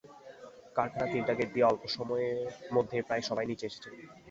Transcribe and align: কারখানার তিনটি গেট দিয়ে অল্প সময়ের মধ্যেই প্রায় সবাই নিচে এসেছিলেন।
কারখানার 0.75 1.11
তিনটি 1.13 1.33
গেট 1.39 1.49
দিয়ে 1.53 1.69
অল্প 1.71 1.83
সময়ের 1.97 2.37
মধ্যেই 2.75 3.05
প্রায় 3.07 3.23
সবাই 3.29 3.45
নিচে 3.49 3.65
এসেছিলেন। 3.67 3.99